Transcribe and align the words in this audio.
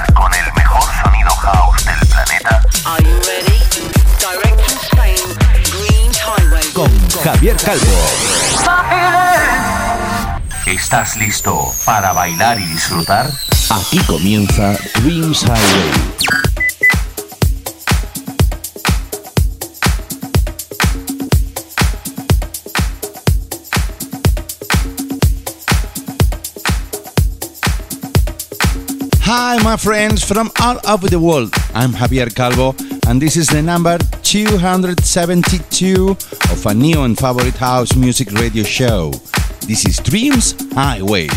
Javier 7.24 7.56
Calvo. 7.58 7.86
¿Estás 10.66 11.18
listo 11.18 11.72
para 11.86 12.14
bailar 12.14 12.60
y 12.60 12.66
disfrutar? 12.66 13.30
aquí 13.70 14.00
comienza 14.00 14.78
Dreams 15.02 15.44
Highway. 15.44 15.92
Hi, 29.24 29.64
my 29.64 29.78
friends 29.78 30.24
from 30.24 30.52
all 30.60 30.80
over 30.88 31.08
the 31.08 31.20
world. 31.20 31.54
I'm 31.74 31.94
Javier 31.94 32.34
Calvo, 32.34 32.76
and 33.12 33.22
this 33.22 33.36
is 33.36 33.48
the 33.48 33.62
number 33.62 33.98
272 34.24 36.16
of 36.50 36.66
a 36.66 36.74
new 36.74 37.04
and 37.04 37.20
favorite 37.20 37.58
house 37.58 37.94
music 37.94 38.32
radio 38.32 38.64
show. 38.64 39.12
This 39.68 39.86
is 39.86 39.98
Dreams 39.98 40.56
Highway. 40.74 41.28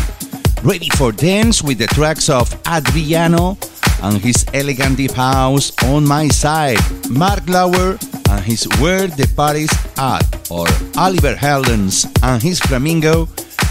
Ready 0.63 0.87
for 0.91 1.11
dance 1.11 1.61
with 1.61 1.79
the 1.79 1.87
tracks 1.87 2.29
of 2.29 2.47
Adriano 2.65 3.57
and 4.03 4.21
his 4.21 4.45
elegant 4.53 4.95
deep 4.95 5.11
house 5.11 5.73
on 5.83 6.07
my 6.07 6.29
side, 6.29 6.79
Mark 7.09 7.45
Lauer 7.49 7.97
and 8.29 8.45
his 8.45 8.65
Where 8.79 9.07
the 9.07 9.27
Party's 9.35 9.75
At, 9.97 10.23
or 10.49 10.67
Oliver 10.95 11.35
Heldens 11.35 12.07
and 12.23 12.41
his 12.41 12.61
Flamingo. 12.61 13.27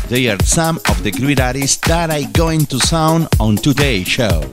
They 0.09 0.29
are 0.29 0.43
some 0.45 0.77
of 0.91 1.03
the 1.03 1.11
great 1.11 1.41
artists 1.41 1.79
that 1.89 2.11
I 2.11 2.25
going 2.25 2.67
to 2.67 2.79
sound 2.81 3.29
on 3.41 3.57
today's 3.57 4.09
show. 4.09 4.45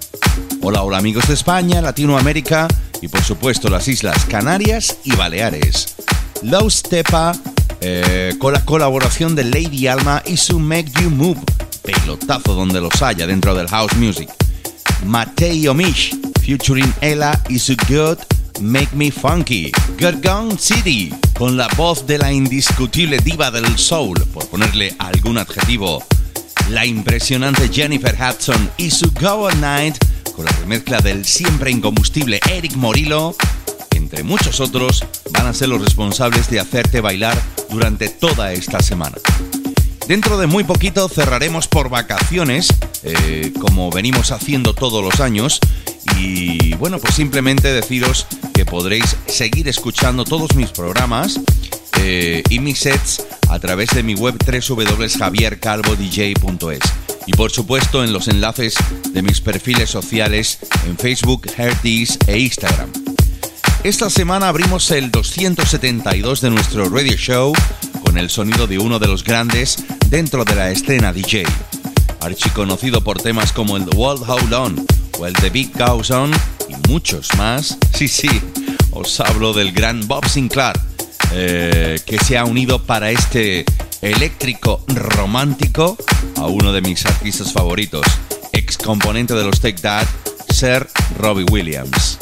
Hola, 0.64 0.84
hola 0.84 1.00
amigos 1.00 1.28
de 1.28 1.34
España, 1.34 1.82
Latinoamérica 1.82 2.70
y 3.02 3.08
por 3.08 3.24
supuesto 3.24 3.70
las 3.70 3.88
Islas 3.88 4.26
Canarias 4.26 4.98
y 5.04 5.16
Baleares. 5.16 5.96
Low 6.44 6.70
Stepa 6.70 7.34
eh, 7.82 8.36
con 8.40 8.54
la 8.54 8.64
colaboración 8.64 9.36
de 9.36 9.44
Lady 9.44 9.88
Alma 9.88 10.22
y 10.25 10.38
su 10.38 10.59
Make 10.59 10.92
You 11.02 11.09
Move, 11.09 11.42
pelotazo 11.81 12.53
donde 12.53 12.80
los 12.80 13.02
haya 13.02 13.25
dentro 13.25 13.56
del 13.56 13.68
house 13.68 13.96
music. 13.96 14.30
Mateo 15.06 15.74
Mish 15.74 16.16
featuring 16.42 16.94
Ella 17.02 17.40
y 17.50 17.58
su 17.58 17.75
Good 17.90 18.20
Make 18.62 18.96
Me 18.96 19.12
Funky. 19.12 19.72
Gorgon 20.00 20.58
City 20.59 21.14
con 21.38 21.58
la 21.58 21.68
voz 21.75 22.06
de 22.06 22.20
la 22.20 22.31
indiscutible 22.31 23.18
diva 23.18 23.50
del 23.50 23.78
soul, 23.78 24.20
por 24.31 24.48
ponerle 24.48 24.96
algún 25.00 25.40
adjetivo. 25.40 26.04
La 26.70 26.86
impresionante 26.86 27.70
Jennifer 27.70 28.16
Hudson 28.16 28.70
y 28.78 28.92
su 28.92 29.12
Go 29.20 29.50
Night 29.54 29.98
con 30.36 30.46
la 30.46 30.52
remezcla 30.52 31.00
del 31.00 31.25
siempre 31.25 31.72
incombustible 31.72 32.40
Eric 32.50 32.75
Morillo 32.75 33.36
entre 34.12 34.24
muchos 34.24 34.59
otros, 34.59 35.06
van 35.31 35.47
a 35.47 35.53
ser 35.53 35.69
los 35.69 35.81
responsables 35.81 36.50
de 36.50 36.59
hacerte 36.59 37.00
bailar 37.02 37.42
durante 37.69 38.09
toda 38.09 38.52
esta 38.52 38.81
semana. 38.81 39.16
Dentro 40.08 40.38
de 40.38 40.47
muy 40.47 40.64
poquito 40.66 41.08
cerraremos 41.08 41.68
por 41.68 41.90
vacaciones, 41.90 42.68
eh, 43.03 43.53
como 43.62 43.92
venimos 43.92 44.31
haciendo 44.31 44.74
todos 44.74 45.03
los 45.03 45.19
años, 45.22 45.59
y 46.18 46.74
bueno, 46.75 47.00
pues 47.00 47.16
simplemente 47.16 47.72
deciros 47.72 48.28
que 48.53 48.66
podréis 48.66 49.16
seguir 49.28 49.69
escuchando 49.69 50.25
todos 50.25 50.56
mis 50.56 50.72
programas 50.72 51.40
eh, 52.00 52.44
y 52.50 52.59
mis 52.59 52.80
sets 52.80 53.24
a 53.50 53.59
través 53.59 53.92
de 53.92 54.03
mi 54.03 54.16
web 54.16 54.36
www.javiercalvodj.es 54.46 57.11
y 57.26 57.34
por 57.34 57.52
supuesto 57.52 58.04
en 58.04 58.14
los 58.14 58.28
enlaces 58.28 58.76
de 59.12 59.22
mis 59.22 59.42
perfiles 59.42 59.90
sociales 59.90 60.59
en 60.86 60.98
Facebook, 60.98 61.48
Hertis 61.56 62.18
e 62.28 62.40
Instagram. 62.40 62.90
Esta 63.84 64.09
semana 64.09 64.48
abrimos 64.48 64.92
el 64.92 65.09
272 65.09 66.42
de 66.42 66.50
nuestro 66.52 66.88
radio 66.90 67.16
show 67.18 67.54
con 68.04 68.18
el 68.18 68.30
sonido 68.30 68.68
de 68.68 68.78
uno 68.78 69.00
de 69.00 69.08
los 69.08 69.24
grandes 69.24 69.84
dentro 70.08 70.46
de 70.46 70.56
la 70.56 70.70
escena 70.70 71.12
DJ. 71.12 71.46
Archiconocido 72.20 73.04
por 73.04 73.22
temas 73.22 73.52
como 73.52 73.78
el 73.78 73.86
The 73.86 73.98
World 73.98 74.30
Hold 74.30 74.54
On 74.54 74.86
o 75.20 75.26
el 75.26 75.34
The 75.34 75.50
Big 75.50 75.72
Goes 75.78 76.12
On 76.12 76.31
y 76.70 76.90
muchos 76.90 77.30
más. 77.38 77.78
Sí, 77.94 78.08
sí, 78.08 78.30
os 78.92 79.20
hablo 79.20 79.54
del 79.54 79.72
gran 79.72 80.08
Bob 80.08 80.28
Sinclair, 80.28 80.76
eh, 81.34 82.00
que 82.04 82.18
se 82.18 82.36
ha 82.36 82.46
unido 82.46 82.84
para 82.84 83.12
este 83.12 83.64
eléctrico 84.01 84.84
romántico 84.88 85.97
a 86.38 86.47
uno 86.47 86.73
de 86.73 86.81
mis 86.81 87.06
artistas 87.06 87.53
favoritos, 87.53 88.06
ex 88.51 88.78
componente 88.78 89.34
de 89.34 89.44
los 89.44 89.59
Take 89.59 89.81
That, 89.81 90.07
Sir 90.50 90.88
Robbie 91.17 91.45
Williams. 91.51 92.17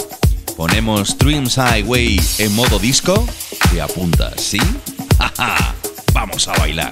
Ponemos 0.57 1.17
Dreams 1.17 1.57
Highway 1.57 2.19
en 2.39 2.53
modo 2.53 2.79
disco 2.79 3.25
y 3.73 3.79
apunta, 3.79 4.33
¿sí? 4.37 4.59
¡Ja, 5.37 5.73
Vamos 6.13 6.47
a 6.47 6.53
bailar. 6.53 6.91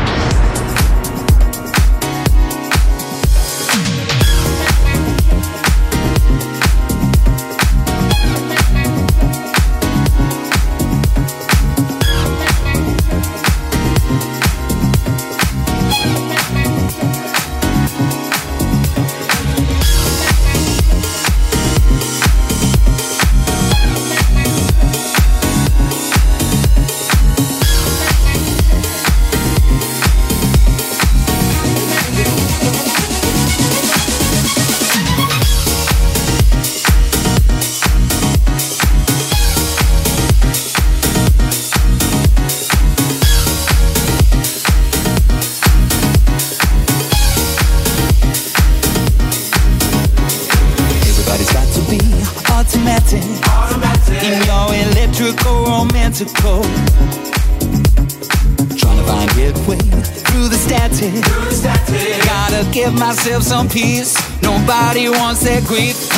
seguir 65.41 66.10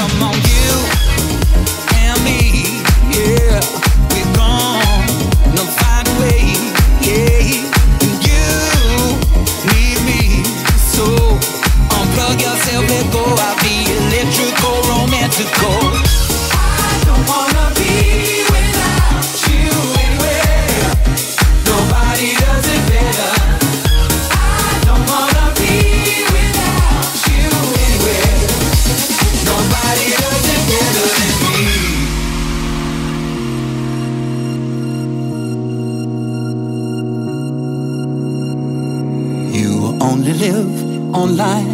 Only 40.34 40.52
live 40.52 41.16
online. 41.16 41.68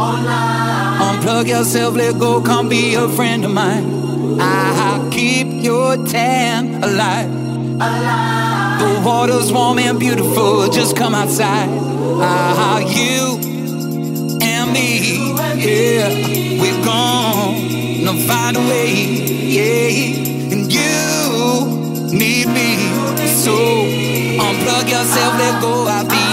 Online. 0.00 1.18
Unplug 1.18 1.48
yourself, 1.48 1.96
let 1.96 2.16
go, 2.20 2.40
come 2.40 2.68
be 2.68 2.94
a 2.94 3.08
friend 3.08 3.44
of 3.44 3.50
mine. 3.50 4.38
I'll 4.40 5.10
keep 5.10 5.48
your 5.50 5.96
tan 6.06 6.84
alive. 6.84 7.28
Alive. 7.28 8.78
The 8.80 9.02
water's 9.04 9.52
warm 9.52 9.80
and 9.80 9.98
beautiful, 9.98 10.68
just 10.68 10.96
come 10.96 11.12
outside. 11.14 11.68
Ah, 12.20 12.78
you 12.78 13.38
and 14.40 14.72
me, 14.72 15.34
yeah, 15.56 16.08
we're 16.60 16.84
gonna 16.84 18.14
find 18.28 18.56
a 18.56 18.60
way, 18.60 18.94
yeah. 19.56 20.52
And 20.52 20.72
you 20.72 22.16
need 22.16 22.46
me, 22.46 22.76
so 23.26 23.56
unplug 24.38 24.88
yourself, 24.88 25.34
let 25.36 25.60
go. 25.60 25.86
I'll 25.88 26.06
be 26.08 26.23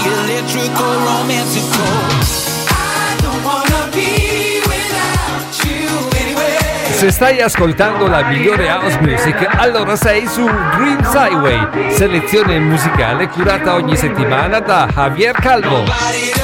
electrical, 0.42 0.94
romantical. 1.04 1.86
I 2.68 3.16
don't 3.22 3.44
wanna 3.44 3.90
be 3.92 4.60
without 4.66 5.64
you 5.64 5.88
anywhere. 6.18 6.92
Se 6.92 7.10
stai 7.10 7.40
ascoltando 7.40 8.06
la 8.08 8.22
migliore 8.24 8.68
house 8.68 8.98
music, 9.00 9.46
allora 9.56 9.96
sei 9.96 10.26
su 10.26 10.44
Dreams 10.44 11.12
Highway, 11.12 11.92
selezione 11.92 12.58
musicale 12.58 13.28
curata 13.28 13.74
ogni 13.74 13.96
settimana 13.96 14.60
da 14.60 14.88
Javier 14.92 15.34
Calvo. 15.34 16.41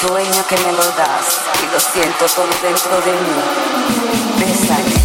Sueño 0.02 0.46
que 0.50 0.58
me 0.58 0.74
lo 0.74 0.84
das 0.98 1.40
y 1.64 1.68
lo 1.72 1.80
siento 1.80 2.26
todo 2.36 2.50
dentro 2.62 3.00
de 3.06 3.14
mí. 3.14 3.40
Bésame. 4.38 5.01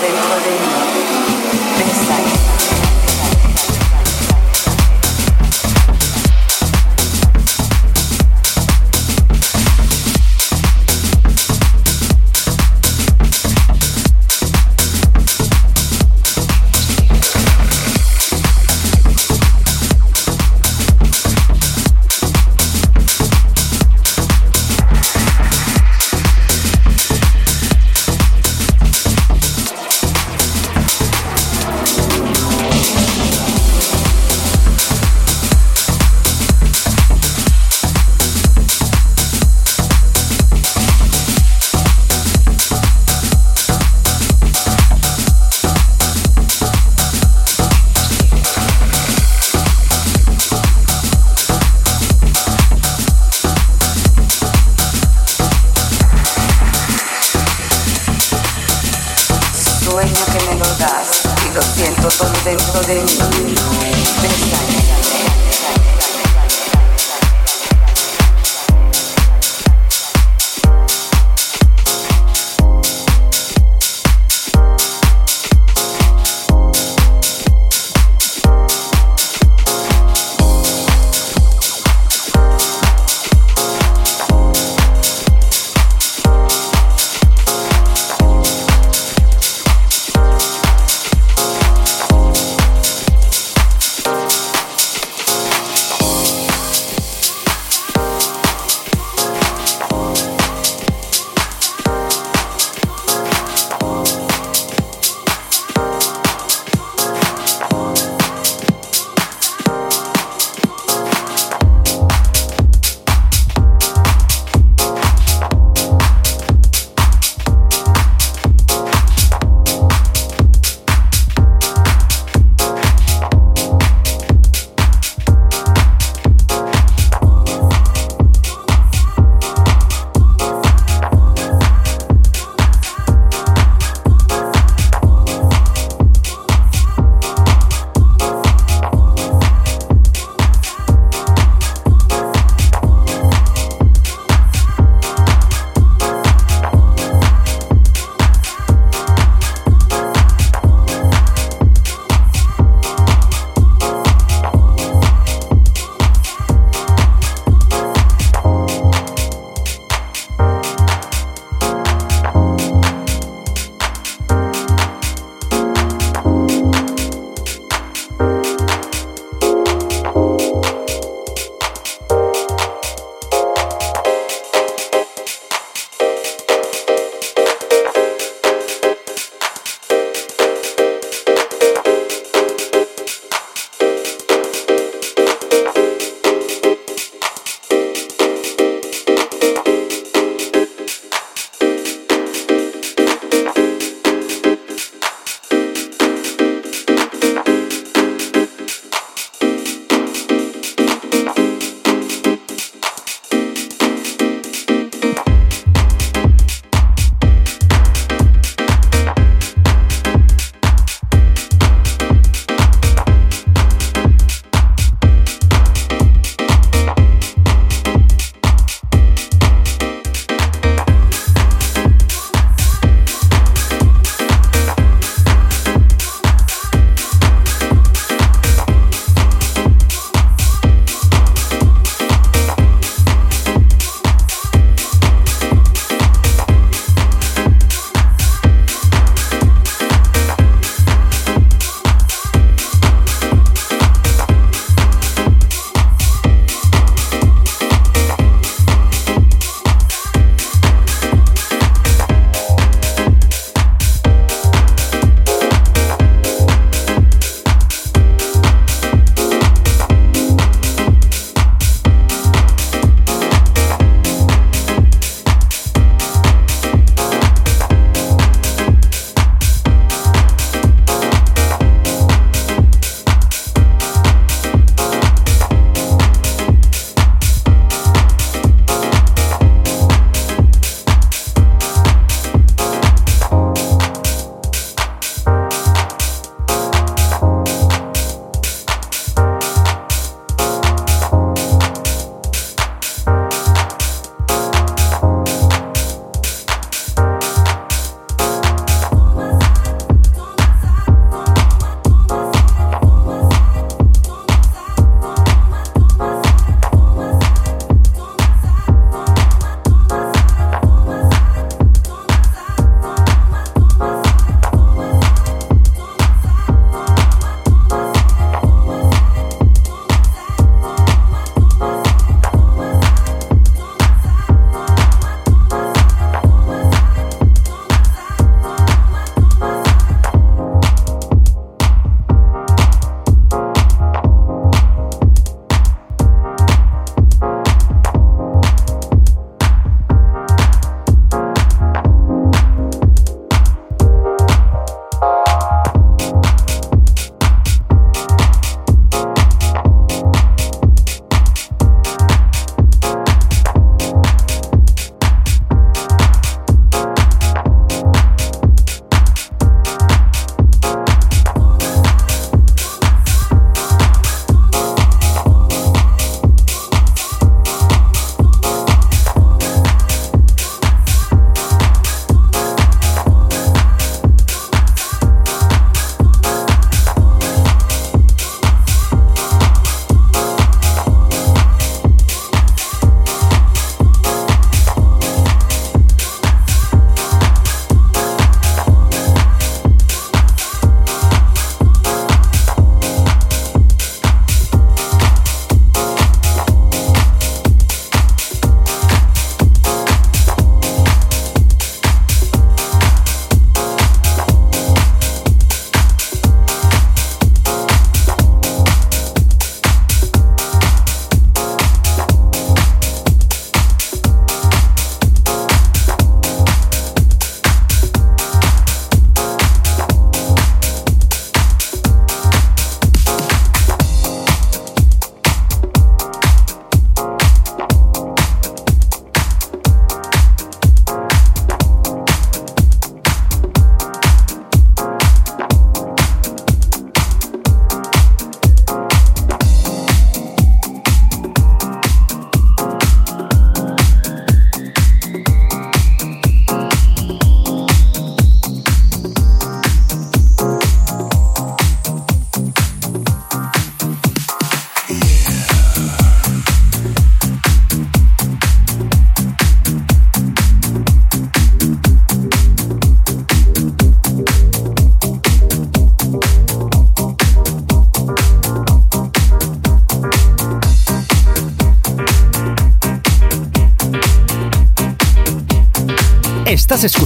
they 0.00 0.39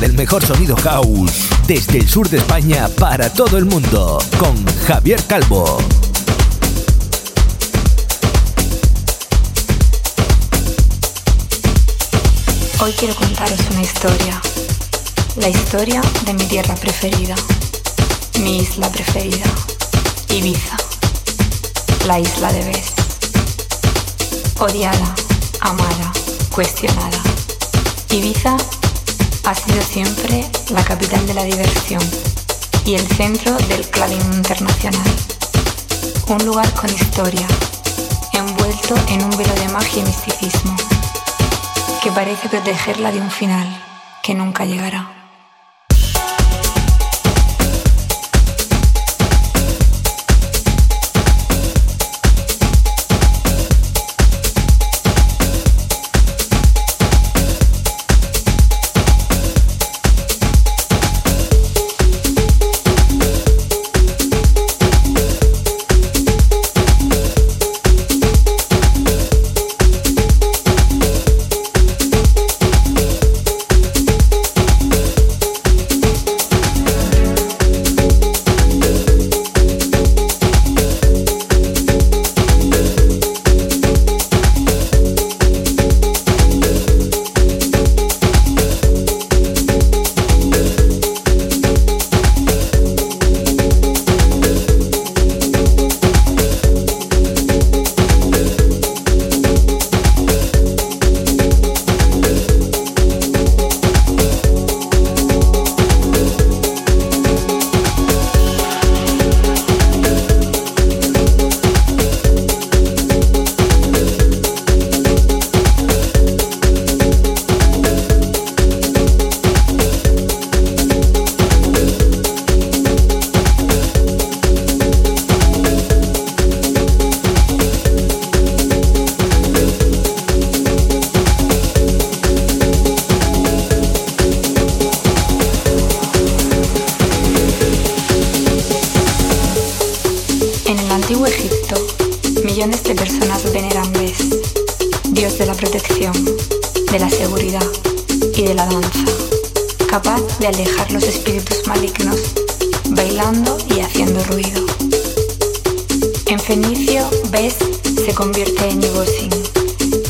Del 0.00 0.14
mejor 0.14 0.44
sonido 0.44 0.74
house 0.76 1.48
desde 1.68 1.98
el 1.98 2.08
sur 2.08 2.28
de 2.28 2.38
España 2.38 2.88
para 2.98 3.32
todo 3.32 3.56
el 3.56 3.66
mundo 3.66 4.18
con 4.38 4.66
Javier 4.84 5.22
Calvo. 5.28 5.78
Hoy 12.80 12.92
quiero 12.98 13.14
contaros 13.14 13.60
una 13.70 13.82
historia. 13.82 14.40
La 15.36 15.48
historia 15.48 16.00
de 16.26 16.34
mi 16.34 16.46
tierra 16.46 16.74
preferida. 16.74 17.36
Mi 18.40 18.58
isla 18.58 18.90
preferida. 18.90 19.44
Ibiza. 20.30 20.76
La 22.06 22.18
isla 22.18 22.52
de 22.52 22.64
Bes. 22.64 22.92
Odiada, 24.58 25.14
amada, 25.60 26.12
cuestionada. 26.50 27.22
Ibiza 28.10 28.56
ha 29.44 29.54
sido 29.54 29.82
siempre 29.82 30.44
la 30.70 30.84
capital 30.84 31.26
de 31.26 31.34
la 31.34 31.44
diversión 31.44 32.02
y 32.84 32.94
el 32.94 33.06
centro 33.06 33.56
del 33.68 33.88
clubbing 33.88 34.34
internacional. 34.34 35.10
Un 36.28 36.44
lugar 36.44 36.72
con 36.74 36.90
historia, 36.90 37.46
envuelto 38.32 38.94
en 39.08 39.24
un 39.24 39.30
velo 39.30 39.54
de 39.54 39.68
magia 39.68 40.02
y 40.02 40.06
misticismo, 40.06 40.76
que 42.02 42.10
parece 42.12 42.48
protegerla 42.48 43.12
de 43.12 43.20
un 43.20 43.30
final 43.30 43.66
que 44.22 44.34
nunca 44.34 44.64
llegará. 44.64 45.21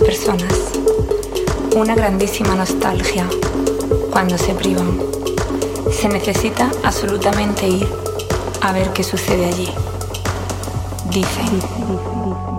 personas. 0.00 0.52
Una 1.74 1.94
grandísima 1.94 2.54
nostalgia 2.54 3.26
cuando 4.10 4.36
se 4.38 4.54
privan. 4.54 4.98
Se 5.92 6.08
necesita 6.08 6.70
absolutamente 6.82 7.68
ir 7.68 7.88
a 8.62 8.72
ver 8.72 8.92
qué 8.92 9.04
sucede 9.04 9.46
allí. 9.46 9.68
Dicen. 11.10 12.55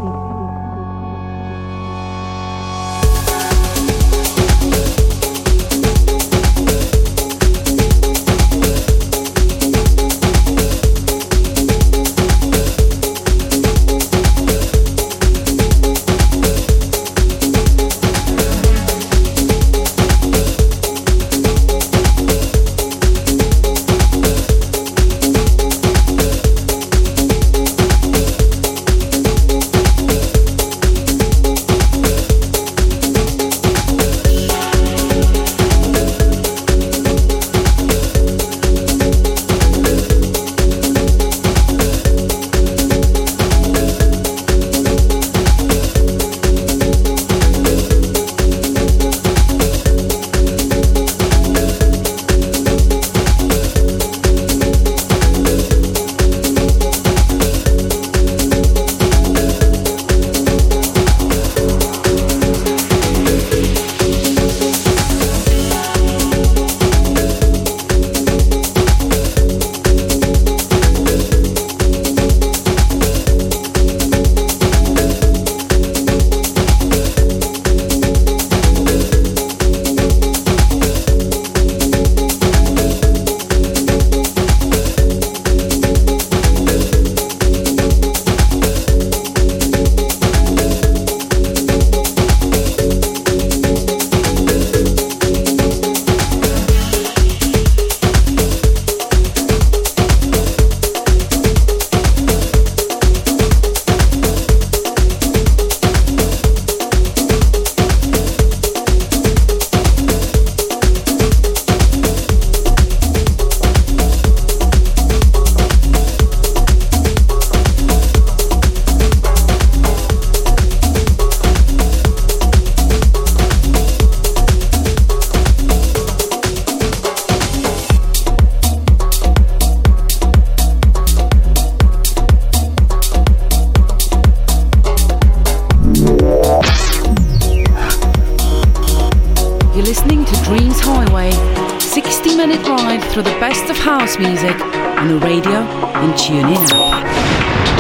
for 143.18 143.24
the 143.24 143.40
best 143.40 143.68
of 143.72 143.78
house 143.78 144.20
music 144.20 144.56
on 145.00 145.08
the 145.08 145.18
radio 145.26 145.62
and 145.96 146.14
TuneIn 146.14 146.70
app. 146.70 147.77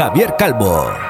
Javier 0.00 0.34
Calvo. 0.38 1.09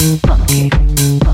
funky. 0.00 1.29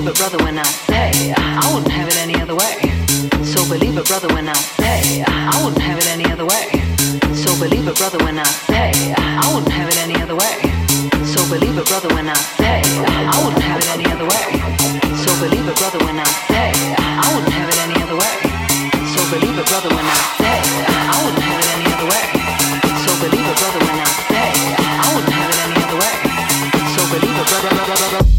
believe 0.00 0.16
brother, 0.16 0.38
when 0.44 0.58
I 0.58 0.64
say 0.64 1.34
I 1.36 1.74
wouldn't 1.74 1.92
have 1.92 2.08
it 2.08 2.16
any 2.16 2.36
other 2.40 2.54
way. 2.54 2.80
So 3.44 3.60
believe 3.68 3.96
it, 3.96 4.06
brother, 4.06 4.28
when 4.32 4.48
I 4.48 4.54
say 4.54 5.22
I 5.26 5.52
wouldn't 5.62 5.82
have 5.82 5.98
it 5.98 6.08
any 6.08 6.24
other 6.32 6.46
way. 6.46 6.72
So 7.36 7.52
believe 7.60 7.86
it, 7.86 7.96
brother, 7.96 8.18
when 8.24 8.38
I 8.38 8.44
say 8.44 8.92
I 9.16 9.44
wouldn't 9.52 9.72
have 9.72 9.88
it 9.88 9.98
any 9.98 10.16
other 10.16 10.36
way. 10.36 10.56
So 11.24 11.44
believe 11.52 11.76
it, 11.76 11.86
brother, 11.86 12.08
when 12.14 12.28
I 12.28 12.34
say 12.56 12.80
I 12.80 13.36
wouldn't 13.44 13.62
have 13.62 13.80
it 13.80 13.88
any 13.92 14.06
other 14.08 14.24
way. 14.24 14.48
So 15.20 15.30
believe 15.36 15.68
it, 15.68 15.76
brother, 15.76 16.00
when 16.04 16.16
I 16.16 16.24
say 16.48 16.72
I 16.96 17.26
wouldn't 17.34 17.52
have 17.52 17.68
it 17.68 17.78
any 17.84 17.96
other 18.00 18.16
way. 18.16 18.36
So 19.12 19.20
believe 19.28 19.58
it, 19.58 19.66
brother, 19.68 19.90
when 19.92 20.06
I 20.08 20.16
say 20.40 20.58
I 20.96 21.16
wouldn't 21.24 21.44
have 21.44 21.60
it 21.60 21.68
any 21.76 21.86
other 21.92 22.08
way. 22.08 22.26
So 23.04 23.10
believe 23.20 23.48
it, 23.52 23.56
brother, 23.60 23.80
when 23.84 23.98
I 24.00 24.08
say 24.32 24.48
I 24.80 25.06
wouldn't 25.12 25.34
have 25.36 25.50
it 25.52 25.60
any 25.60 25.78
other 25.84 25.98
way. 26.00 26.16
So 26.96 27.00
believe 27.12 27.36
it, 27.36 27.46
brother. 27.52 28.29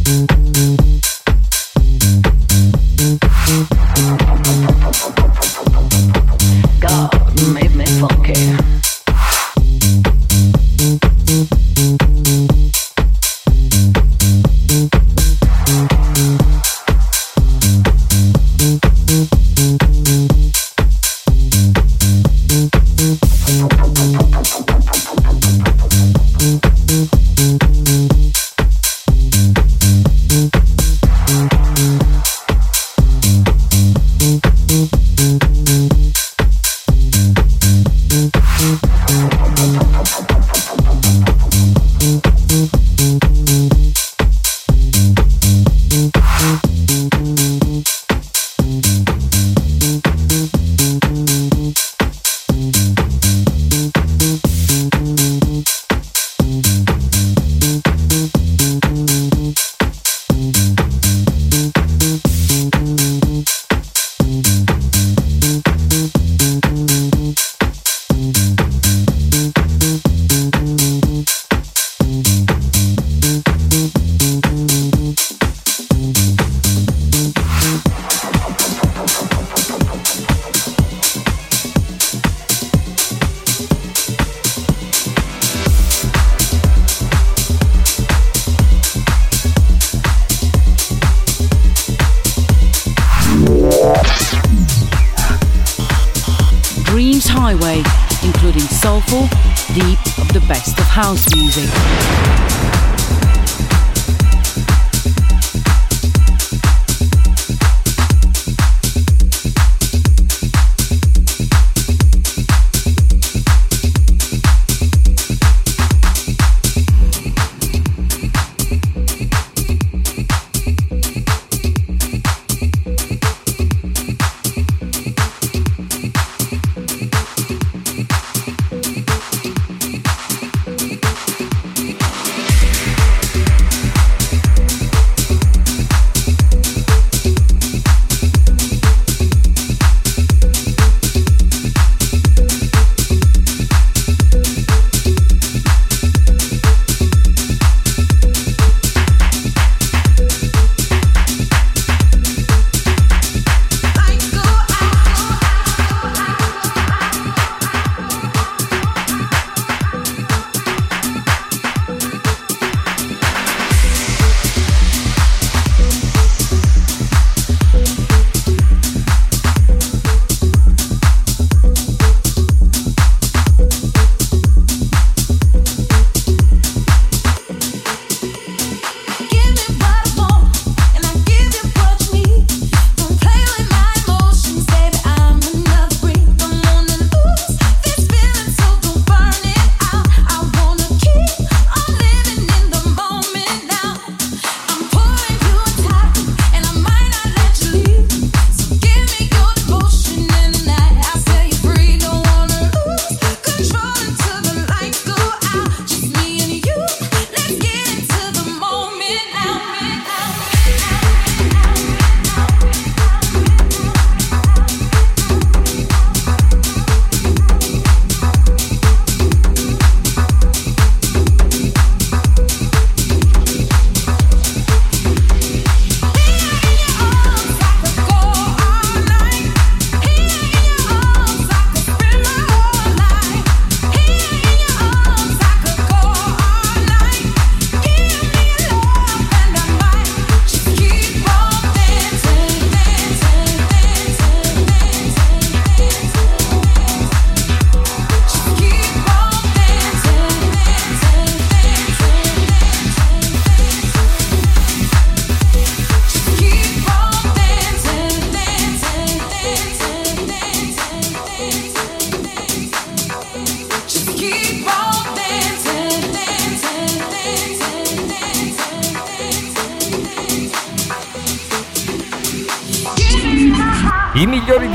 my 97.52 97.62
way, 97.64 97.84
including 98.24 98.62
soulful, 98.62 99.28
deep 99.74 100.00
of 100.18 100.32
the 100.32 100.44
best 100.48 100.78
of 100.80 100.86
house 100.86 101.26
music. 101.36 101.70